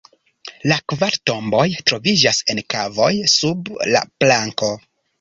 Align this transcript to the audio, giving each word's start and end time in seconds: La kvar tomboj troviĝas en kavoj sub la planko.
La 0.71 0.77
kvar 0.93 1.17
tomboj 1.31 1.67
troviĝas 1.91 2.41
en 2.57 2.65
kavoj 2.77 3.13
sub 3.37 3.73
la 3.95 4.07
planko. 4.23 4.77